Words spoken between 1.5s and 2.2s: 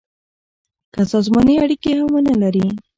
اړیکي هم